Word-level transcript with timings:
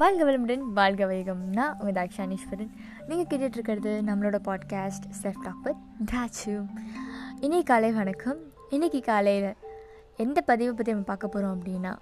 வாழ்க 0.00 0.24
வளமுடன் 0.24 0.62
வாழ்க 0.76 1.06
வைகம். 1.06 1.40
நான் 1.50 1.76
உங்கள் 1.78 1.96
தாக்ஷானீஸ்வரன். 1.98 2.70
நீங்கள் 3.08 3.26
கேட்டுட்ருக்கிறது 3.30 3.90
நம்மளோட 4.08 4.36
பாட்காஸ்ட் 4.46 5.06
செல்ஃப் 5.22 5.42
டாப்பர் 5.46 5.76
தாச்சு 6.12 6.52
இன்னைக்கு 7.40 7.62
காலை 7.64 7.92
வணக்கம். 7.92 8.38
இன்றைக்கி 8.70 9.02
காலையில் 9.02 9.54
எந்த 10.16 10.40
பதிவை 10.40 10.74
பற்றி 10.74 10.92
நம்ம 10.92 11.06
பார்க்க 11.06 11.28
போகிறோம் 11.28 11.58
அப்படின்னா 11.58 11.92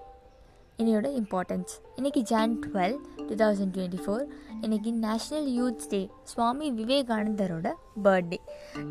என்னையோட 0.77 1.09
இம்பார்ட்டன்ஸ் 1.21 1.73
இன்றைக்கி 1.96 2.21
Jan 2.21 2.55
twelve 2.66 2.96
two 3.16 3.34
thousand 3.43 3.75
twenty 3.77 4.00
four 4.04 4.25
இன்றைக்கி 4.62 4.93
நேஷ்னல் 5.07 5.48
யூத்ஸ் 5.59 5.88
டே 5.88 6.11
சுவாமி 6.22 6.72
விவேகானந்தரோட 6.72 7.72
பர்த்டே 8.04 8.38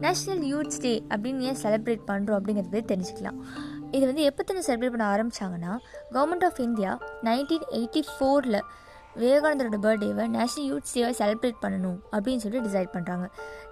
நேஷ்னல் 0.02 0.44
யூத்ஸ் 0.52 0.82
டே 0.82 0.94
அப்படின்னு 1.10 1.40
ஏன் 1.40 1.62
செலிப்ரேட் 1.64 2.06
பண்ணுறோம் 2.08 2.38
அப்படிங்கிறது 2.40 2.84
தெரிஞ்சுக்கலாம். 2.92 3.40
இது 3.92 4.06
வந்து 4.06 4.26
எப்போத்தனை 4.30 4.62
செலிப்ரேட் 4.68 4.94
பண்ண 4.98 5.08
ஆரம்பித்தாங்கன்னா 5.16 5.74
government 6.12 6.46
of 6.46 6.60
India 6.60 6.92
nineteen 7.24 7.68
eighty 7.72 8.04
ஃபோரில் 8.12 8.62
விவேகானந்தரோட 9.22 9.78
பர்த்டேவை 9.86 10.26
நேஷ்னல் 10.38 10.68
யூத் 10.72 10.92
டேவை 10.96 11.14
செலிப்ரேட் 11.22 11.64
பண்ணணும் 11.66 12.00
அப்படின்னு 12.12 12.44
சொல்லிட்டு 12.44 12.68
டிசைட் 12.68 12.94
பண்ணுறாங்க 12.96 13.26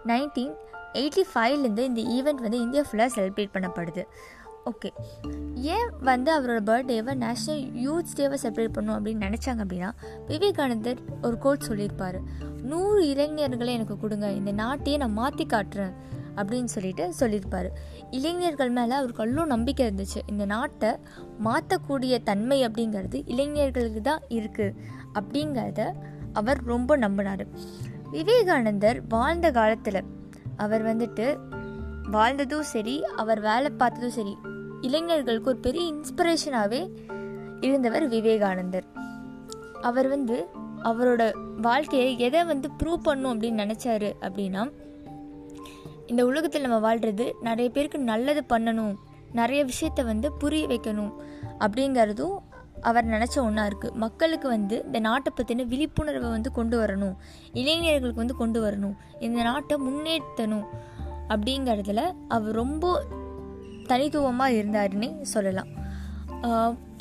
நைன்டீன் 0.05 0.55
எயிட்டி 0.93 1.23
ஃபைவ்லேருந்து 1.31 1.85
இந்த 1.91 2.01
ஈவெண்ட் 2.17 2.43
வந்து 2.45 2.59
இந்தியா 2.65 2.83
ஃபுல்லாக 2.87 3.11
செலிப்ரேட் 3.17 3.55
பண்ணப்படுது. 3.55 4.03
ஓகே 4.71 4.89
ஏன் 5.73 5.89
வந்து 6.09 6.29
அவரோட 6.37 6.61
பர்த்டேவை 6.69 7.13
நேஷ்னல் 7.23 7.61
யூத் 7.85 8.15
டேவை 8.17 8.37
செலிப்ரேட் 8.43 8.75
பண்ணும் 8.77 8.95
அப்படின்னு 8.97 9.25
நினச்சாங்க 9.25 9.61
அப்படின்னா 9.65 9.89
விவேகானந்தர் 10.27 10.99
ஒரு 11.21 11.37
கோட் 11.37 11.67
சொல்லியிருப்பார். 11.69 12.19
நூறு 12.71 13.01
இளைஞர்களை 13.09 13.73
எனக்கு 13.73 13.97
கொடுங்க 13.99 14.29
இந்த 14.31 14.51
நாட்டையே 14.63 14.97
நான் 14.97 15.17
மாற்றி 15.21 15.45
காட்டுறேன். 15.53 15.93
அப்படின்னு 16.39 16.71
சொல்லிட்டு 16.75 17.05
சொல்லியிருப்பார். 17.13 17.69
இளைஞர்கள் 18.17 18.73
மேலே 18.77 18.93
அவருக்கு 18.99 19.23
அவ்வளோ 19.25 19.45
நம்பிக்கை 19.45 19.83
இருந்துச்சு. 19.87 20.19
இந்த 20.27 20.45
நாட்டை 20.45 20.91
மாற்றக்கூடிய 21.47 22.23
தன்மை 22.23 22.59
அப்படிங்கிறது 22.67 23.19
இளைஞர்களுக்கு 23.33 24.01
தான் 24.01 24.23
இருக்குது 24.37 24.75
அப்படிங்கிறத 25.19 25.83
அவர் 26.33 26.59
ரொம்ப 26.73 26.97
நம்பினார். 26.97 27.45
விவேகானந்தர் 28.11 28.99
வாழ்ந்த 29.09 29.47
காலத்தில் 29.51 30.01
அவர் 30.57 30.83
வந்துட்டு 30.83 31.25
வாழ்ந்ததும் 32.15 32.67
சரி 32.73 32.93
அவர் 33.21 33.39
வேலை 33.39 33.69
பார்த்ததும் 33.77 34.15
சரி 34.19 34.33
இளைஞர்களுக்கு 34.81 35.49
ஒரு 35.49 35.59
பெரிய 35.65 35.83
இன்ஸ்பிரேஷனாகவே 35.93 36.81
இருந்தவர் 37.67 38.05
விவேகானந்தர். 38.07 38.87
அவர் 39.81 40.07
வந்து 40.07 40.37
அவரோட 40.89 41.23
வாழ்க்கையை 41.61 42.09
எதை 42.19 42.41
வந்து 42.51 42.67
ப்ரூவ் 42.79 43.05
பண்ணும் 43.07 43.31
அப்படின்னு 43.33 43.63
நினச்சாரு 43.63 44.09
அப்படின்னா 44.21 44.63
இந்த 46.11 46.21
உலகத்தில் 46.29 46.65
நம்ம 46.65 46.79
வாழ்கிறது 46.87 47.25
நிறைய 47.47 47.67
பேருக்கு 47.75 47.99
நல்லது 48.11 48.43
பண்ணணும். 48.53 48.95
நிறைய 49.39 49.61
விஷயத்த 49.71 50.01
வந்து 50.11 50.27
புரிய 50.41 50.65
வைக்கணும் 50.71 51.13
அப்படிங்கிறதும் 51.63 52.35
அவர் 52.89 53.07
நினச்ச 53.13 53.35
ஒன்றா 53.45 53.63
இருக்குது 53.69 53.97
மக்களுக்கு 54.03 54.47
வந்து 54.53 54.75
இந்த 54.87 54.99
நாட்டை 55.05 55.29
பற்றின 55.35 55.65
விழிப்புணர்வை 55.71 56.29
வந்து 56.35 56.49
கொண்டு 56.57 56.75
வரணும். 56.81 57.15
இளைஞர்களுக்கு 57.61 58.21
வந்து 58.23 58.37
கொண்டு 58.41 58.59
வரணும். 58.65 58.95
இந்த 59.27 59.39
நாட்டை 59.49 59.77
முன்னேற்றணும் 59.87 60.67
அப்படிங்கிறதுல 61.33 62.01
அவர் 62.35 62.57
ரொம்ப 62.61 62.91
தனித்துவமாக 63.91 64.57
இருந்தாருன்னே 64.59 65.09
சொல்லலாம். 65.33 65.71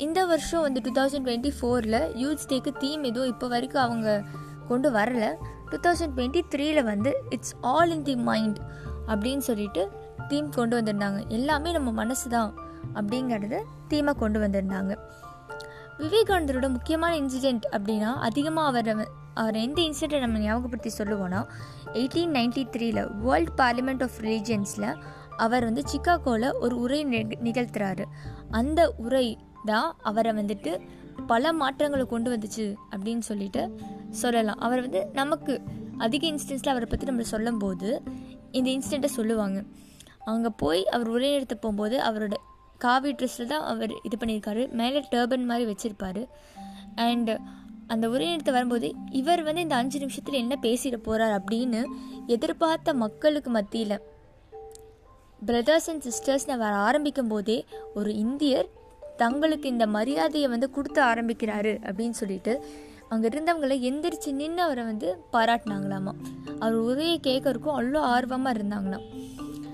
இந்த 0.05 0.19
வருஷம் 0.31 0.63
வந்து 0.65 0.81
டூ 0.85 0.91
தௌசண்ட் 0.97 1.25
டுவெண்ட்டி 1.27 1.51
ஃபோரில் 1.59 1.99
யூத் 2.23 2.47
டேக்கு 2.51 2.71
தீம் 2.83 3.03
எதுவும் 3.09 3.31
இப்போ 3.33 3.47
வரைக்கும் 3.53 3.83
அவங்க 3.85 4.09
கொண்டு 4.71 4.89
வரல. 4.97 5.25
டூ 5.69 5.77
தௌசண்ட் 5.85 6.15
டுவெண்ட்டி 6.17 6.41
த்ரீயில் 6.53 6.81
வந்து 6.91 7.11
it's 7.35 7.55
all 7.73 7.93
in 7.95 8.05
the 8.09 8.15
mind. 8.29 8.59
அப்படின்னு 9.11 9.43
சொல்லிட்டு 9.49 9.81
தீம் 10.29 10.49
கொண்டு 10.57 10.75
வந்திருந்தாங்க. 10.77 11.19
எல்லாமே 11.37 11.71
நம்ம 11.77 11.91
மனசு 12.01 12.27
தான் 12.29 12.51
அப்படிங்கிறத 12.97 13.57
தீமை 13.91 14.13
கொண்டு 14.23 14.39
வந்திருந்தாங்க. 14.43 14.93
விவேகானந்தரோட 16.01 16.67
முக்கியமான 16.69 17.13
இன்சிடெண்ட் 17.21 17.65
அப்படின்னா 17.75 18.09
அதிகமாக 18.27 18.67
அவர் 18.71 18.89
அவர் 19.41 19.57
எந்த 19.63 19.79
இன்சிடெண்ட் 19.81 20.25
நம்ம 20.25 20.39
ஞாபகப்படுத்தி 20.39 20.91
சொல்லுவோன்னா 20.97 21.41
எயிட்டீன் 21.99 22.35
நைன்டி 22.37 22.63
த்ரீல 22.75 22.99
வேர்ல்ட் 23.25 23.53
பார்லிமெண்ட் 23.61 24.03
ஆஃப் 24.05 24.17
ரிலீஜியன்ஸில் 24.25 24.89
அவர் 25.45 25.63
வந்து 25.63 25.83
சிக்காகோவில் 25.91 26.47
ஒரு 26.65 26.75
உரை 26.83 26.99
நிகழ்த்துறாரு. 27.47 28.05
அந்த 28.59 28.81
உரை 29.05 29.27
தான் 29.65 29.89
அவரை 30.09 30.31
வந்துட்டு 30.31 30.71
பல 31.27 31.51
மாற்றங்களை 31.61 32.05
கொண்டு 32.05 32.29
வந்துச்சு 32.33 32.65
அப்படின்னு 32.93 33.23
சொல்லிட்டு 33.29 33.61
சொல்லலாம். 34.21 34.59
அவர் 34.65 34.81
வந்து 34.81 35.01
நமக்கு 35.13 35.53
அதிக 36.05 36.23
இன்ஸ்டன்ஸில் 36.27 36.73
அவரை 36.73 36.87
பற்றி 36.89 37.05
நம்ம 37.05 37.27
சொல்லும்போது 37.33 37.89
இந்த 38.51 38.69
இன்சிடெண்ட்டை 38.71 39.05
சொல்லுவாங்க. 39.05 39.63
அங்கே 40.25 40.49
போய் 40.57 40.85
அவர் 40.85 41.11
உரையெடுத்து 41.11 41.53
போகும்போது 41.53 41.99
அவரோட 41.99 42.33
காவி 42.77 43.11
ட்ரெஸ்ஸில் 43.11 43.45
தான் 43.45 43.63
அவர் 43.63 43.91
இது 44.03 44.25
பண்ணியிருக்காரு. 44.25 44.71
மேலே 44.71 44.99
டர்பன் 45.11 45.45
மாதிரி 45.45 45.71
வச்சுருப்பாரு. 45.71 46.27
அண்டு 46.95 47.37
அந்த 47.87 48.09
உரையிடத்தை 48.09 48.51
வரும்போது 48.51 48.93
இவர் 49.11 49.43
வந்து 49.43 49.61
இந்த 49.61 49.75
அஞ்சு 49.75 49.99
நிமிஷத்தில் 49.99 50.33
என்ன 50.33 50.55
பேசிட 50.61 50.95
போகிறார் 50.97 51.43
அப்படின்னு 51.43 51.83
எதிர்பார்த்த 52.27 52.93
மக்களுக்கு 52.93 53.49
மத்தியில் 53.49 54.01
பிரதர்ஸ் 55.45 55.89
அண்ட் 55.89 56.03
சிஸ்டர்ஸ்னு 56.07 56.57
வர 56.57 56.75
ஆரம்பிக்கும் 56.75 57.27
போதே 57.27 57.65
ஒரு 57.93 58.15
இந்தியர் 58.15 58.69
தங்களுக்கு 59.17 59.69
இந்த 59.69 59.87
மரியாதையை 59.87 60.49
வந்து 60.49 60.69
கொடுத்து 60.69 61.01
ஆரம்பிக்கிறாரு 61.01 61.79
அப்படின்னு 61.83 62.09
சொல்லிட்டு 62.09 62.63
அங்கே 63.09 63.27
இருந்தவங்களை 63.27 63.75
எந்திரிச்சு 63.89 64.31
நின்று 64.31 64.61
அவரை 64.63 64.83
வந்து 64.83 65.09
பாராட்டினாங்களாமா. 65.33 66.13
அவர் 66.59 66.77
உதவியை 66.89 67.19
கேட்கறக்கும் 67.27 67.77
அவ்வளோ 67.77 68.01
ஆர்வமாக 68.15 68.57
இருந்தாங்களாம். 68.57 69.05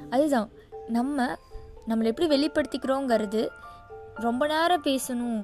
அதுதான் 0.09 0.49
நம்ம 0.97 1.25
நம்மளை 1.87 2.09
எப்படி 2.11 2.27
வெளிப்படுத்திக்கிறோங்கிறது 2.35 3.41
ரொம்ப 4.25 4.43
நேரம் 4.47 4.85
பேசணும் 4.89 5.39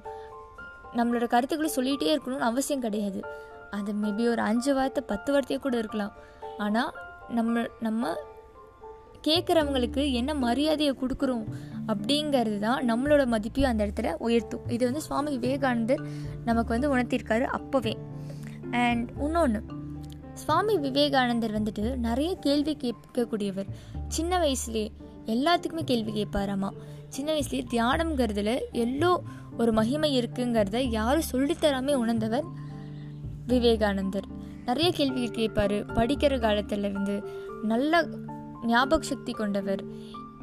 நம்மளோட 0.98 1.26
கருத்துக்களை 1.28 1.72
சொல்லிகிட்டே 1.76 2.12
இருக்கணும்னு 2.14 2.50
அவசியம் 2.52 2.86
கிடையாது. 2.86 3.20
அது 3.78 3.92
மேபி 3.94 4.24
ஒரு 4.30 4.42
அஞ்சு 4.42 4.72
வார்த்தை 4.74 5.02
பத்து 5.08 5.30
வார்த்தையே 5.32 5.60
கூட 5.62 5.78
இருக்கலாம். 5.78 6.14
ஆனால் 6.58 6.92
நம்ம 7.38 7.64
நம்ம 7.80 8.14
கேட்குறவங்களுக்கு 9.28 10.12
என்ன 10.12 10.34
மரியாதையை 10.34 10.96
கொடுக்குறோம் 10.96 11.46
அப்படிங்கிறது 11.88 12.60
தான் 12.60 12.90
நம்மளோட 12.90 13.24
மதிப்பையும் 13.26 13.72
அந்த 13.72 13.88
இடத்துல 13.88 14.14
உயர்த்தும். 14.18 14.70
இது 14.70 14.86
வந்து 14.86 15.02
சுவாமி 15.02 15.38
விவேகானந்தர் 15.38 16.02
நமக்கு 16.46 16.70
வந்து 16.70 16.90
உணர்த்திருக்காரு 16.98 17.46
அப்போவே. 17.58 17.94
அண்ட் 18.72 19.10
இன்னொன்று 19.20 19.64
சுவாமி 20.34 20.78
விவேகானந்தர் 20.78 21.64
வந்துட்டு 21.64 21.96
நிறைய 21.96 22.36
கேள்வி 22.36 22.78
கேட்கக்கூடியவர். 22.82 23.70
சின்ன 24.08 24.38
வயசுலேயே 24.38 24.90
எல்லாத்துக்குமே 25.26 25.84
கேள்வி 25.84 26.12
கேட்பாராமா? 26.12 26.70
சின்ன 27.10 27.34
வயசுலேயே 27.34 27.64
தியானம்ங்கிறதுல 27.72 28.60
எல்லோ 28.74 29.18
ஒரு 29.58 29.72
மகிமை 29.74 30.10
இருக்குங்கிறத 30.20 30.78
யாரும் 30.78 31.30
சொல்லித்தராமே 31.32 31.94
உணர்ந்தவர் 31.94 32.44
விவேகானந்தர். 33.48 34.28
நிறைய 34.66 34.92
கேள்விகள் 34.92 35.38
கேட்பாரு. 35.40 35.78
படிக்கிற 35.94 36.40
காலத்தில் 36.40 36.84
இருந்து 36.84 37.24
நல்ல 37.64 38.08
ஞாபக 38.66 39.04
சக்தி 39.04 39.32
கொண்டவர். 39.32 39.84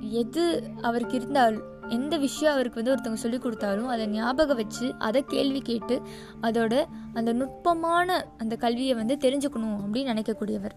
எது 0.01 0.73
அவருக்கு 0.83 1.17
இருந்தால் 1.17 1.75
எந்த 1.89 2.17
விஷயம் 2.17 2.55
அவருக்கு 2.55 2.85
வந்து 2.85 2.95
ஒருத்தவங்க 2.95 3.15
சொல்லி 3.15 3.39
கொடுத்தாலும் 3.39 3.89
அதை 3.89 4.09
ஞாபகம் 4.09 4.57
வச்சு 4.57 4.95
அதை 4.99 5.25
கேள்வி 5.25 5.61
கேட்டு 5.61 6.03
அதோட 6.43 6.85
அந்த 7.15 7.33
நுட்பமான 7.33 8.27
அந்த 8.39 8.57
கல்வியை 8.57 8.95
வந்து 8.95 9.17
தெரிஞ்சுக்கணும் 9.21 9.79
அப்படின்னு 9.83 10.13
நினைக்கக்கூடியவர். 10.13 10.75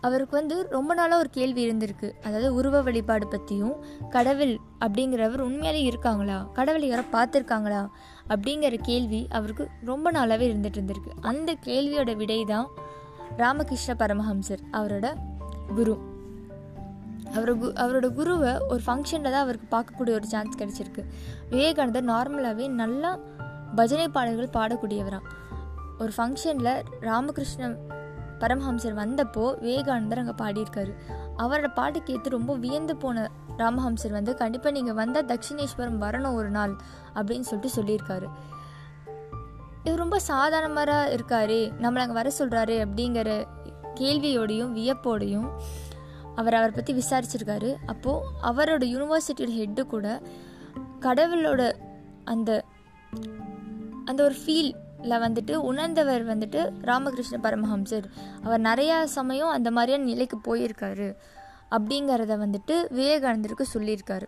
அவருக்கு 0.00 0.36
வந்து 0.36 0.66
ரொம்ப 0.70 0.94
நாளாக 0.94 1.20
ஒரு 1.20 1.30
கேள்வி 1.30 1.70
இருந்திருக்கு. 1.70 2.12
அதாவது 2.22 2.54
உருவ 2.54 2.82
வழிபாடு 2.82 3.28
பற்றியும் 3.28 3.74
கடவுள் 4.10 4.58
அப்படிங்கிறவர் 4.80 5.38
உண்மையிலே 5.38 5.82
இருக்காங்களா? 5.82 6.42
கடவுளை 6.42 6.88
யாரோ 6.88 7.02
பார்த்துருக்காங்களா? 7.12 7.88
அப்படிங்கிற 8.28 8.78
கேள்வி 8.82 9.26
அவருக்கு 9.30 9.68
ரொம்ப 9.84 10.12
நாளாகவே 10.12 10.48
இருந்துட்டு 10.52 10.80
இருந்திருக்கு. 10.80 11.10
அந்த 11.20 11.56
கேள்வியோட 11.64 12.16
விடை 12.16 12.44
தான் 12.44 12.68
ராமகிருஷ்ண 13.36 13.94
பரமஹம்சர் 13.98 14.62
அவரோட 14.72 15.14
குரு. 15.74 16.09
அவர் 17.36 17.52
கு 17.58 17.66
அவரோட 17.82 18.06
குருவை 18.18 18.52
ஒரு 18.72 18.80
ஃபங்க்ஷனில் 18.86 19.32
தான் 19.34 19.44
அவருக்கு 19.46 19.66
பார்க்கக்கூடிய 19.76 20.12
ஒரு 20.18 20.26
சான்ஸ் 20.32 20.58
கிடச்சிருக்கு. 20.60 21.02
விவேகானந்தர் 21.50 22.08
நார்மலாகவே 22.12 22.66
நல்லா 22.82 23.10
பஜனை 23.74 24.08
பாடல்கள் 24.08 24.54
பாடக்கூடியவரான் 24.58 25.26
ஒரு 25.98 26.12
ஃபங்க்ஷனில் 26.16 26.72
ராமகிருஷ்ண 27.00 27.68
பரமஹம்சர் 28.42 28.94
வந்தப்போ 29.02 29.44
விவேகானந்தர் 29.64 30.20
அங்கே 30.22 30.34
பாடியிருக்காரு. 30.42 30.92
அவரோட 31.38 31.68
பாட்டு 31.74 31.98
கேட்டு 32.02 32.28
ரொம்ப 32.28 32.54
வியந்து 32.54 32.96
போன 32.96 33.26
ராமஹம்சர் 33.56 34.16
வந்து 34.18 34.34
கண்டிப்பாக 34.34 34.74
நீங்கள் 34.76 34.94
வந்தால் 34.94 35.28
தட்சிணேஸ்வரம் 35.32 36.00
வரணும் 36.04 36.38
ஒரு 36.40 36.50
நாள் 36.50 36.74
அப்படின்னு 37.14 37.48
சொல்லிட்டு 37.50 37.72
சொல்லியிருக்காரு. 37.78 38.28
இது 39.84 39.94
ரொம்ப 39.96 40.18
சாதாரணமாக 40.18 40.94
இருக்காரு 41.16 41.60
நம்மளை 41.82 42.02
அங்கே 42.04 42.16
வர 42.20 42.30
சொல்கிறாரு 42.38 42.74
அப்படிங்கிற 42.86 43.30
கேள்வியோடையும் 44.00 44.74
வியப்போடையும் 44.78 45.48
அவர் 46.36 46.54
அவரை 46.54 46.72
பற்றி 46.74 46.92
விசாரிச்சிருக்காரு. 46.92 47.70
அப்போது 47.86 48.26
அவரோட 48.50 48.84
யூனிவர்சிட்டியோட 48.94 49.52
ஹெட்டு 49.60 49.82
கூட 49.86 50.06
கடவுளோட 51.06 51.72
அந்த 52.24 52.64
அந்த 54.04 54.20
ஒரு 54.22 54.36
ஃபீலில் 54.42 55.22
வந்துட்டு 55.26 55.54
உணர்ந்தவர் 55.70 56.24
வந்துட்டு 56.26 56.60
ராமகிருஷ்ண 56.80 57.36
பரமஹம்சர். 57.42 58.06
அவர் 58.44 58.60
நிறையா 58.60 59.04
சமயம் 59.04 59.48
அந்த 59.48 59.70
மாதிரியான 59.70 60.04
நிலைக்கு 60.04 60.38
போயிருக்காரு. 60.48 61.08
அப்படிங்கிறத 61.76 62.36
வந்துட்டு 62.44 62.76
விவேகானந்தருக்கு 62.98 63.64
சொல்லியிருக்காரு. 63.74 64.26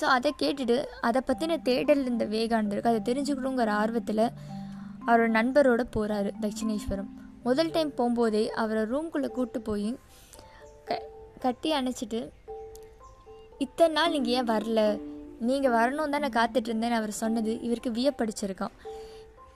ஸோ 0.00 0.04
அதை 0.16 0.34
கேட்டுட்டு 0.42 0.84
அதை 1.00 1.20
பற்றின 1.26 1.62
தேடல் 1.62 2.02
இந்த 2.06 2.24
விவேகானந்தருக்கு 2.24 2.92
அதை 2.92 3.00
தெரிஞ்சுக்கணுங்கிற 3.08 3.70
ஆர்வத்தில் 3.82 4.24
அவரோட 5.06 5.30
நண்பரோட 5.38 5.82
போகிறாரு 5.96 6.30
தட்சிணேஸ்வரம். 6.40 7.10
முதல் 7.42 7.70
டைம் 7.70 7.90
போகும்போதே 7.96 8.46
அவரை 8.62 8.82
ரூம்குள்ளே 8.82 9.28
கூப்பிட்டு 9.36 9.60
போய் 9.60 9.90
கட்டி 11.44 11.70
அணைச்சிட்டு 11.78 12.20
இத்தனை 13.64 13.92
நாள் 13.96 14.12
நீங்கள் 14.14 14.34
ஏன் 14.38 14.48
வரல? 14.50 14.80
நீங்கள் 15.48 15.74
வரணும் 15.76 16.12
தான் 16.14 16.24
நான் 16.24 16.36
காத்துட்டுருந்தேன்னு 16.38 16.98
அவர் 17.00 17.12
சொன்னது 17.22 17.52
இவருக்கு 17.66 17.90
வியப்படிச்சிருக்கான். 17.98 18.74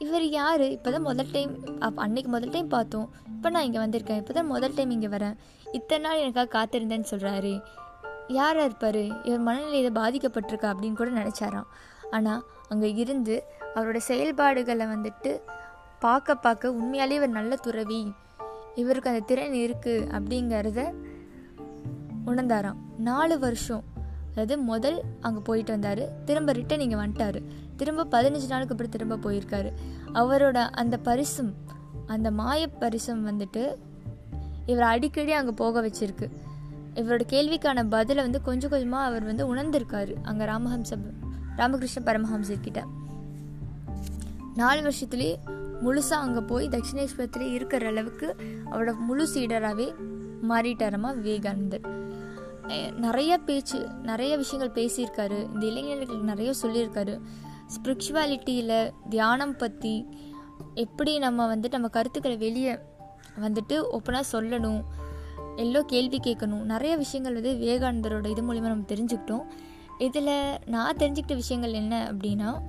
இவர் 0.05 0.27
யார்? 0.39 0.65
இப்போ 0.77 0.91
தான் 0.95 1.07
முதல் 1.09 1.31
டைம் 1.35 1.53
அப் 1.87 2.01
அன்னைக்கு 2.05 2.31
முதல் 2.35 2.53
டைம் 2.55 2.69
பார்த்தோம். 2.77 3.09
இப்போ 3.35 3.51
நான் 3.55 3.67
இங்கே 3.69 3.81
வந்திருக்கேன். 3.85 4.21
இப்போ 4.23 4.33
தான் 4.39 4.51
முதல் 4.55 4.75
டைம் 4.79 4.95
இங்கே 4.97 5.11
வரேன். 5.17 5.37
இத்தனை 5.79 6.03
நாள் 6.07 6.23
எனக்காக 6.23 6.51
காத்திருந்தேன்னு 6.57 7.11
சொல்கிறாரு 7.13 7.53
யாராக 8.39 8.67
இருப்பார்? 8.69 9.03
இவர் 9.29 9.45
மனநிலை 9.49 9.79
இதை 9.83 9.93
பாதிக்கப்பட்டிருக்கா 10.03 10.69
அப்படின்னு 10.73 10.99
கூட 11.01 11.11
நினச்சாராம். 11.21 11.69
ஆனால் 12.17 12.43
அங்கே 12.69 12.91
இருந்து 13.05 13.37
அவரோட 13.77 13.99
செயல்பாடுகளை 14.11 14.87
வந்துட்டு 14.95 15.31
பார்க்க 16.07 16.35
பார்க்க 16.47 16.77
உண்மையாலே 16.79 17.17
இவர் 17.21 17.39
நல்ல 17.39 17.57
துறவி. 17.67 18.03
இவருக்கு 18.83 19.11
அந்த 19.13 19.25
திறன் 19.31 19.57
இருக்குது 19.65 20.07
அப்படிங்கிறத 20.17 20.83
உணர்ந்தாராம். 22.27 22.79
நாலு 22.99 23.39
வருஷம். 23.39 23.85
அதாவது 24.31 24.59
முதல் 24.59 25.03
அங்கே 25.21 25.41
போயிட்டு 25.45 25.73
வந்தார். 25.73 26.25
திரும்ப 26.25 26.53
ரிட்டன் 26.53 26.81
இங்கே 26.81 26.95
வந்துட்டார். 26.95 27.39
திரும்ப 27.77 28.05
பதினஞ்சு 28.05 28.49
நாளுக்கு 28.49 28.75
அப்புறம் 28.75 28.95
திரும்ப 28.97 29.17
போயிருக்காரு. 29.17 29.73
அவரோட 30.15 30.59
அந்த 30.71 30.97
பரிசும் 30.97 31.53
அந்த 32.07 32.31
மாய 32.31 32.69
பரிசம் 32.69 33.27
வந்துட்டு 33.29 33.75
இவர் 34.67 34.85
அடிக்கடி 34.85 35.33
அங்கே 35.33 35.51
போக 35.51 35.83
வச்சிருக்கு. 35.83 36.27
இவரோட 36.95 37.23
கேள்விக்கான 37.29 37.85
பதிலை 37.89 38.23
வந்து 38.23 38.43
கொஞ்சம் 38.43 38.71
கொஞ்சமாக 38.71 39.05
அவர் 39.05 39.25
வந்து 39.25 39.45
உணர்ந்திருக்காரு 39.55 40.15
அங்கே 40.23 40.45
ராமஹம்ச 40.45 40.99
ராமகிருஷ்ண 41.57 42.13
பரமஹம்சர்கிட்ட 42.13 42.83
நாலு 44.55 44.81
வருஷத்துலேயே 44.83 45.35
முழுசாக 45.85 46.25
அங்கே 46.25 46.41
போய் 46.41 46.69
தட்சிணேஸ்வரத்துல 46.69 47.53
இருக்கிற 47.53 47.87
அளவுக்கு 47.87 48.37
அவரோட 48.71 48.97
முழு 48.99 49.25
சீடராகவே 49.35 49.95
மாறிட்டாரமா 50.49 51.11
விவேகானந்தர். 51.15 51.85
நிறைய 52.97 53.39
பேச்சு 53.39 53.89
நிறைய 54.03 54.37
விஷயங்கள் 54.37 54.85
பேசியிருக்காரு. 54.85 55.53
இந்த 55.55 55.67
இளைஞர்களுக்கு 55.67 56.17
நிறைய 56.17 56.53
சொல்லியிருக்காரு. 56.63 57.21
ஸ்பிரிச்சுவாலிட்டியில் 57.75 58.93
தியானம் 59.09 59.57
பற்றி 59.57 60.07
எப்படி 60.75 61.19
நம்ம 61.19 61.57
வந்துட்டு 61.57 61.71
நம்ம 61.71 61.89
கருத்துக்களை 61.89 62.37
வெளியே 62.37 62.79
வந்துட்டு 63.41 63.77
ஓப்பனாக 63.93 64.31
சொல்லணும் 64.33 64.83
எல்லோ 65.57 65.81
கேள்வி 65.81 66.19
கேட்கணும். 66.25 66.63
நிறைய 66.63 66.97
விஷயங்கள் 66.97 67.35
வந்து 67.35 67.53
விவேகானந்தரோட 67.53 68.27
இது 68.27 68.43
மூலிமா 68.43 68.73
நம்ம 68.73 68.89
தெரிஞ்சுக்கிட்டோம். 68.89 69.45
இதில் 69.99 70.59
நான் 70.67 70.97
தெரிஞ்சுக்கிட்ட 70.97 71.35
விஷயங்கள் 71.35 71.73
என்ன 71.73 72.13
அப்படின்னா 72.13 72.63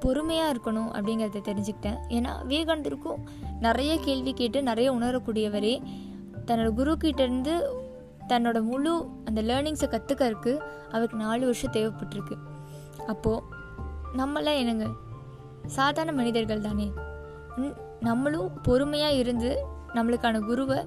பொறுமையாக 0.00 0.52
இருக்கணும் 0.52 0.90
அப்படிங்கிறத 0.96 1.42
தெரிஞ்சுக்கிட்டேன். 1.48 1.98
ஏன்னா 2.08 2.32
விவேகானந்தருக்கும் 2.48 3.20
நிறைய 3.60 3.98
கேள்வி 3.98 4.32
கேட்டு 4.32 4.62
நிறைய 4.62 4.92
உணரக்கூடியவரே. 4.92 5.82
தன்னோட 6.46 6.70
குரு 6.70 6.96
தன்னோட 8.28 8.62
முழு 8.62 8.92
அந்த 9.24 9.42
லேர்னிங்ஸை 9.42 9.88
கற்றுக்கறதுக்கு 9.90 10.52
அவருக்கு 10.90 11.16
நாலு 11.16 11.44
வருஷம் 11.44 11.72
தேவைப்பட்டிருக்கு. 11.72 12.36
அப்போது 13.06 13.44
நம்மளாம் 14.16 14.60
என்னங்க? 14.62 14.86
சாதாரண 15.66 16.12
மனிதர்கள் 16.16 16.60
தானே. 16.60 16.92
நம்மளும் 18.00 18.50
பொறுமையாக 18.62 19.14
இருந்து 19.14 19.50
நம்மளுக்கான 19.94 20.40
குருவை 20.40 20.78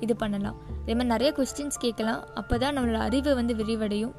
இது 0.00 0.16
பண்ணலாம். 0.16 0.58
அதே 0.80 0.94
மாதிரி 0.94 1.12
நிறைய 1.14 1.30
கொஸ்டின்ஸ் 1.36 1.78
கேட்கலாம். 1.78 2.22
அப்போ 2.34 2.58
தான் 2.58 2.76
நம்மளோட 2.78 2.98
அறிவு 3.08 3.34
வந்து 3.34 3.54
விரிவடையும். 3.54 4.14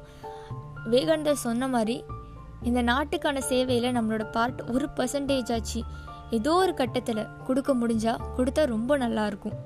விவேகானந்தர் 0.84 1.44
சொன்ன 1.46 1.68
மாதிரி 1.68 2.04
இந்த 2.62 2.82
நாட்டுக்கான 2.82 3.38
சேவையில் 3.38 3.96
நம்மளோட 3.96 4.24
பார்ட் 4.30 4.60
ஒரு 4.70 4.88
பர்சன்டேஜ் 4.96 5.52
ஆச்சு. 5.52 5.80
ஏதோ 6.30 6.52
ஒரு 6.52 6.74
கட்டத்தில் 6.74 7.26
கொடுக்க 7.46 7.74
முடிஞ்சால் 7.74 8.22
கொடுத்தா 8.36 8.62
ரொம்ப 8.66 8.98
நல்லாயிருக்கும் 8.98 9.56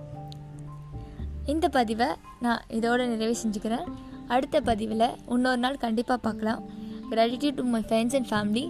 இந்த 1.53 1.67
பதிவை 1.77 2.07
நான் 2.45 2.63
இதோட 2.77 3.01
நிறைவு 3.11 3.35
செஞ்சுக்கிறேன். 3.43 3.87
அடுத்த 4.35 4.61
பதிவில் 4.69 5.05
இன்னொரு 5.35 5.61
நாள் 5.65 5.83
கண்டிப்பாக 5.85 6.19
பார்க்கலாம். 6.27 6.63
Gratitude 7.11 7.59
to 7.61 7.65
my 7.75 7.81
friends 7.89 8.17
and 8.19 8.31
family 8.31 8.65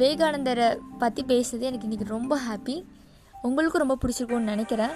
விவேகானந்தரை 0.00 0.68
பற்றி 1.02 1.22
பேசுறது 1.32 1.64
எனக்கு 1.70 1.88
இன்றைக்கி 1.88 2.06
ரொம்ப 2.16 2.34
ஹாப்பி 2.46 2.76
உங்களுக்கும் 3.46 3.82
ரொம்ப 3.84 3.96
பிடிச்சிருக்கும்னு 4.02 4.52
நினைக்கிறேன். 4.52 4.94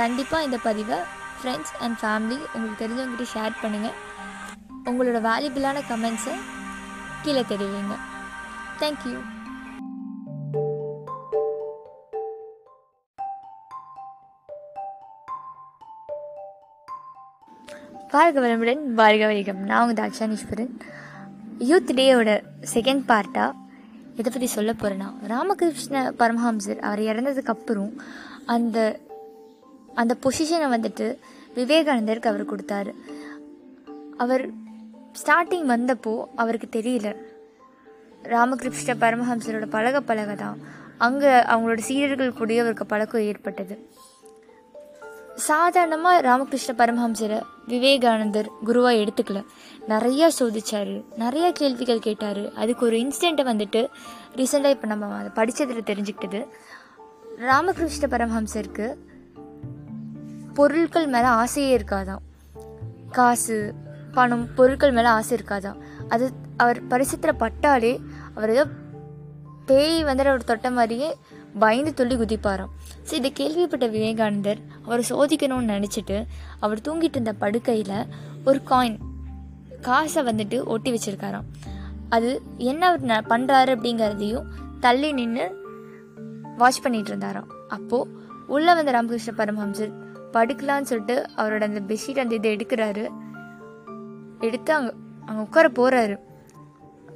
கண்டிப்பாக 0.00 0.46
இந்த 0.48 0.58
பதிவை 0.66 0.98
ஃப்ரெண்ட்ஸ் 1.40 1.74
அண்ட் 1.84 1.98
ஃபேமிலி 2.02 2.38
உங்களுக்கு 2.54 2.82
தெரிஞ்சவங்ககிட்ட 2.84 3.26
ஷேர் 3.34 3.60
பண்ணுங்கள் 3.62 3.96
உங்களோட 4.90 5.20
வேல்யூபிளான 5.28 5.82
கமெண்ட்ஸை 5.90 6.36
கீழே 7.24 7.42
தெரிவிங்க. 7.52 7.96
தேங்க்யூ 8.82 9.16
வாழ்க 18.10 18.40
வளமுடன் 18.40 18.82
வாழ்க 18.84 19.26
வைகம் 19.26 19.58
நான் 19.58 19.88
உங்கள் 19.88 19.98
தாட்சானீஸ்வரன் 20.04 20.70
யூத் 21.58 21.90
டேயோட 21.94 22.30
செகண்ட் 22.74 23.02
பார்ட்டாக 23.08 23.50
இதை 24.16 24.32
பற்றி 24.32 24.46
சொல்ல 24.46 24.72
போகிறேன்னா 24.72 25.08
ராமகிருஷ்ண 25.26 26.12
பரமஹம்சர் 26.18 26.78
அவர் 26.78 26.98
இறந்ததுக்கப்புறம் 26.98 27.92
அந்த 28.46 29.00
அந்த 29.94 30.16
பொசிஷனை 30.22 30.68
வந்துட்டு 30.74 31.18
விவேகானந்தருக்கு 31.54 32.26
அவர் 32.26 32.50
கொடுத்தாரு. 32.50 32.92
அவர் 34.16 34.50
ஸ்டார்டிங் 35.20 35.68
வந்தப்போ 35.74 36.24
அவருக்கு 36.36 36.80
தெரியல. 36.80 37.16
ராமகிருஷ்ண 38.22 38.94
பரமஹம்சரோட 38.94 39.66
பழக 39.66 40.00
பழக 40.00 40.34
தான் 40.34 40.58
அங்கே 40.98 41.26
அவங்களோட 41.26 41.78
சீடர்கள் 41.78 42.32
கூடயே 42.32 42.60
அவருக்கு 42.60 42.86
பழக்கம் 42.86 43.20
ஏற்பட்டது. 43.20 43.88
சாதாரணமாக 45.38 46.20
ராமகிருஷ்ண 46.20 46.74
பரமஹம்சரை 46.74 47.42
விவேகானந்தர் 47.66 48.50
குருவாக 48.64 48.94
எடுத்துக்கல. 48.94 49.44
நிறையா 49.88 50.28
சோதிச்சார். 50.38 51.04
நிறைய 51.16 51.52
கேள்விகள் 51.52 51.98
கேட்டார். 51.98 52.52
அதுக்கு 52.52 52.86
ஒரு 52.86 52.96
இன்சிடெண்ட்டை 52.96 53.44
வந்துட்டு 53.44 53.88
ரீசெண்டாக 54.34 54.70
இப்போ 54.70 54.86
நம்ம 54.86 55.06
அதை 55.06 55.30
படித்ததில் 55.34 55.84
தெரிஞ்சுக்கிட்டது. 55.86 56.46
ராமகிருஷ்ண 57.38 58.16
பரமஹம்சருக்கு 58.16 58.94
பொருட்கள் 60.54 61.06
மேலே 61.06 61.26
ஆசையே 61.26 61.76
இருக்காதாம். 61.76 62.24
காசு 63.10 63.74
பணம் 64.12 64.54
பொருட்கள் 64.54 64.92
மேலே 64.92 65.06
ஆசை 65.06 65.38
இருக்காதாம். 65.38 65.76
அது 66.08 66.32
அவர் 66.56 66.82
பரிசுத்தில் 66.86 67.38
பட்டாலே 67.38 68.00
அவர் 68.34 68.50
ஏதோ 68.50 68.66
பேய் 69.66 70.04
வந்துட்டு 70.04 70.32
அவர் 70.32 70.44
தொட்ட 70.44 70.70
மாதிரியே 70.70 71.16
பயந்து 71.58 71.94
துள்ளி 71.94 72.16
குதிப்பாராம். 72.16 72.68
ஸோ 73.10 73.12
இதை 73.12 73.32
கேள்விப்பட்ட 73.32 73.86
விவேகானந்தர் 73.86 74.58
அவரை 74.84 75.04
சோதிக்கணும்னு 75.10 75.84
நினச்சிட்டு 75.84 76.26
அவர் 76.60 76.80
தூங்கிட்டு 76.80 77.02
இருந்த 77.02 77.32
படுக்கையில் 77.32 78.06
ஒரு 78.44 78.60
காயின் 78.70 78.98
காசை 79.80 80.22
வந்துட்டு 80.22 80.64
ஒட்டி 80.64 80.92
வச்சிருக்காராம். 80.92 81.44
அது 82.08 82.42
என்ன 82.56 82.86
அவர் 82.86 83.02
ந- 83.02 83.24
அப்படிங்கிறதையும் 83.68 84.44
தள்ளி 84.80 85.12
நின்று 85.12 85.56
வாட்ச் 86.56 86.80
பண்ணிட்டு 86.80 87.08
இருந்தாராம். 87.08 87.48
அப்போது 87.68 88.10
உள்ளே 88.46 88.74
வந்த 88.74 88.90
ராமகிருஷ்ண 88.90 89.44
பரமஹம்சர் 89.44 89.92
படுக்கலான்னு 90.32 90.82
சொல்லிட்டு 90.82 91.26
அவரோட 91.36 91.60
அந்த 91.60 91.94
பெட்ஷீட் 91.94 92.18
அந்த 92.18 92.34
இதை 92.34 92.56
எடுக்கிறாரு. 92.56 93.08
எடுத்து 94.40 94.72
அங்கே 94.72 94.92
அங்கே 95.26 95.40
உட்கார 95.40 95.68
போகிறாரு 95.68 96.18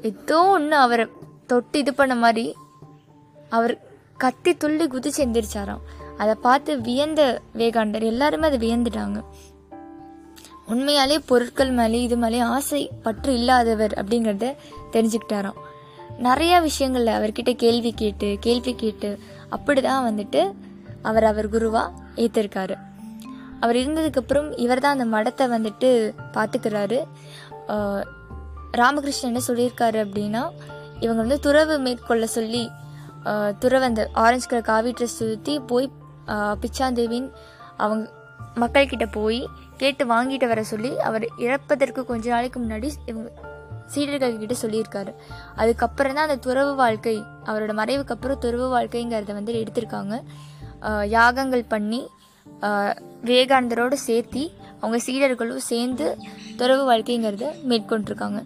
ஏதோ 0.02 0.42
ஒன்று 0.42 0.76
அவரை 0.76 1.06
தொட்டு 1.46 1.78
இது 1.78 1.94
பண்ண 1.94 2.14
மாதிரி 2.14 2.54
அவர் 3.50 3.91
கத்தி 4.22 4.52
துள்ளி 4.62 4.84
குதிச்சு 4.92 5.20
எந்திரிச்சாராம். 5.24 5.82
அதை 6.20 6.34
பார்த்து 6.46 6.72
வியந்த 6.86 7.22
வேகாண்டர் 7.60 8.04
எல்லாருமே 8.10 8.46
அதை 8.48 8.58
வியந்துட்டாங்க. 8.64 9.18
உண்மையாலே 10.72 11.16
பொருட்கள் 11.30 11.72
மேலே 11.78 12.00
இது 12.06 12.16
மேலே 12.24 12.40
ஆசை 12.54 12.82
பற்று 13.04 13.30
இல்லாதவர் 13.38 13.94
அப்படிங்கிறத 14.00 14.48
தெரிஞ்சுக்கிட்டாராம். 14.94 15.58
நிறையா 16.26 16.56
விஷயங்களில் 16.68 17.16
அவர்கிட்ட 17.18 17.52
கேள்வி 17.64 17.92
கேட்டு 18.02 18.28
கேள்வி 18.46 18.72
கேட்டு 18.82 19.10
அப்படி 19.56 19.80
தான் 19.86 20.06
வந்துட்டு 20.08 20.40
அவர் 21.10 21.26
அவர் 21.30 21.48
குருவாக 21.54 21.94
ஏற்றிருக்காரு 22.24 22.74
அவர் 23.62 23.76
இருந்ததுக்கப்புறம் 23.80 24.48
இவர் 24.64 24.82
தான் 24.84 24.96
அந்த 24.96 25.06
மடத்தை 25.14 25.44
வந்துட்டு 25.54 25.88
பார்த்துக்கிறாரு. 26.36 26.98
ராமகிருஷ்ணன் 28.80 29.30
என்ன 29.30 29.42
சொல்லியிருக்காரு 29.48 29.98
அப்படின்னா 30.04 30.42
இவங்க 31.04 31.20
வந்து 31.24 31.38
துறவு 31.46 31.74
மேற்கொள்ள 31.86 32.26
சொல்லி 32.36 32.62
துறவந்தர் 33.62 34.10
ஆரஞ்சு 34.24 34.48
கலர் 34.50 34.68
காவி 34.70 34.90
ட்ரெஸ் 34.98 35.18
சுற்றி 35.20 35.54
போய் 35.70 35.88
பிச்சாந்தேவின் 36.62 37.28
அவங்க 37.84 38.04
மக்கள்கிட்ட 38.62 39.06
போய் 39.18 39.40
கேட்டு 39.80 40.04
வாங்கிட்டு 40.12 40.46
வர 40.50 40.62
சொல்லி 40.70 40.90
அவர் 41.08 41.24
இறப்பதற்கு 41.46 42.00
கொஞ்ச 42.10 42.24
நாளைக்கு 42.34 42.58
முன்னாடி 42.60 42.88
இவங்க 43.10 43.30
சீடர்கள் 43.92 44.40
கிட்ட 44.42 44.54
சொல்லியிருக்காரு. 44.62 45.12
அதுக்கப்புறம் 45.60 46.14
தான் 46.16 46.26
அந்த 46.28 46.38
துறவு 46.46 46.72
வாழ்க்கை 46.80 47.14
அவரோட 47.50 47.72
மறைவுக்கு 47.80 48.14
அப்புறம் 48.14 48.42
துறவு 48.44 48.66
வாழ்க்கைங்கிறத 48.76 49.32
வந்து 49.38 49.52
எடுத்திருக்காங்க. 49.62 50.16
யாகங்கள் 51.16 51.64
பண்ணி 51.72 52.00
விவேகானந்தரோடு 53.28 53.96
சேர்த்தி 54.06 54.44
அவங்க 54.80 54.98
சீடர்களும் 55.06 55.66
சேர்ந்து 55.70 56.06
துறவு 56.60 56.84
வாழ்க்கைங்கிறத 56.90 57.48
மேற்கொண்டிருக்காங்க. 57.70 58.40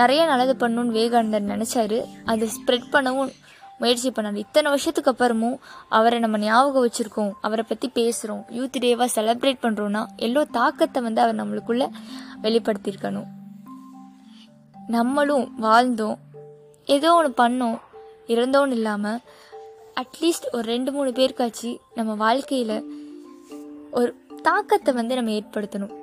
நிறைய 0.00 0.22
நல்லது 0.30 0.54
பண்ணணும்னு 0.62 0.94
விவேகானந்தர் 0.96 1.50
நினச்சாரு. 1.52 1.98
அதை 2.32 2.48
ஸ்ப்ரெட் 2.56 2.88
பண்ணவும் 2.94 3.32
முயற்சி 3.80 4.10
பண்ணார். 4.10 4.42
இத்தனை 4.44 4.68
வருஷத்துக்கு 4.70 5.10
அப்புறமும் 5.12 5.56
அவரை 5.88 6.18
நம்ம 6.18 6.38
ஞாபகம் 6.38 6.84
வச்சுருக்கோம். 6.86 7.32
அவரை 7.40 7.64
பற்றி 7.68 7.88
பேசுகிறோம் 7.98 8.42
யூத் 8.58 8.78
டேவாக 8.84 9.08
செலப்ரேட் 9.16 9.64
பண்ணுறோன்னா 9.64 10.02
எல்லோ 10.26 10.42
தாக்கத்தை 10.58 11.02
வந்து 11.02 11.20
அவர் 11.24 11.40
நம்மளுக்குள்ளே 11.40 11.88
வெளிப்படுத்தியிருக்கணும். 12.44 13.28
நம்மளும் 14.96 15.46
வாழ்ந்தோம். 15.66 16.18
ஏதோ 16.84 17.10
ஒன்று 17.14 17.32
பண்ணோம். 17.42 17.78
இறந்தோன்னு 18.34 18.76
இல்லாமல் 18.78 19.20
அட்லீஸ்ட் 20.02 20.46
ஒரு 20.52 20.64
ரெண்டு 20.74 20.90
மூணு 20.92 21.10
பேருக்காச்சு 21.18 21.70
நம்ம 21.94 22.14
வாழ்க்கையில் 22.24 22.78
ஒரு 23.98 24.10
தாக்கத்தை 24.48 24.94
வந்து 24.94 25.16
நம்ம 25.18 25.30
ஏற்படுத்தணும். 25.38 25.94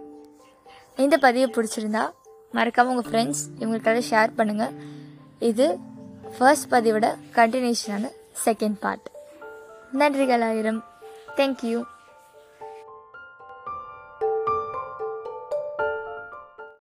இந்த 1.06 1.18
பதிவை 1.26 1.48
பிடிச்சிருந்தா 1.56 2.04
மறக்காமல் 2.58 2.94
உங்கள் 2.94 3.10
ஃப்ரெண்ட்ஸ் 3.12 3.44
இவங்களுக்காக 3.60 4.02
ஷேர் 4.10 4.38
பண்ணுங்கள் 4.38 4.74
இது 5.50 5.68
ஃபர்ஸ்ட் 6.38 6.72
பதிவோட 6.72 7.08
கண்டினியூஷனான 7.36 8.06
செகண்ட் 8.46 8.78
பார்ட் 8.84 9.08
நன்றிகள் 10.00 10.44
ஆயிரம். 10.50 10.80
Thank you 11.38 11.78